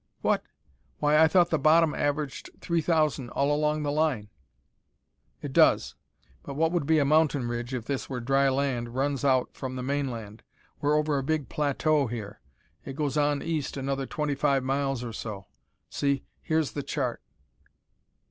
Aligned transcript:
"What! 0.21 0.41
Why, 0.97 1.19
I 1.21 1.27
thought 1.27 1.51
the 1.51 1.59
bottom 1.59 1.93
averaged 1.93 2.49
three 2.59 2.81
thousand 2.81 3.29
all 3.29 3.53
along 3.55 3.83
the 3.83 3.91
line." 3.91 4.31
"It 5.43 5.53
does. 5.53 5.93
But 6.41 6.55
what 6.55 6.71
would 6.71 6.87
be 6.87 6.97
a 6.97 7.05
mountain 7.05 7.47
ridge, 7.47 7.71
if 7.75 7.85
this 7.85 8.09
were 8.09 8.19
dry 8.19 8.49
land, 8.49 8.95
runs 8.95 9.23
out 9.23 9.53
from 9.53 9.75
the 9.75 9.83
mainland. 9.83 10.41
We're 10.79 10.95
over 10.97 11.19
a 11.19 11.23
big 11.23 11.49
plateau 11.49 12.07
here. 12.07 12.41
It 12.83 12.95
goes 12.95 13.15
on 13.15 13.43
east 13.43 13.77
another 13.77 14.07
twenty 14.07 14.33
five 14.33 14.63
miles, 14.63 15.03
or 15.03 15.13
so. 15.13 15.45
See, 15.91 16.23
here's 16.41 16.71
the 16.71 16.81
chart." 16.81 17.21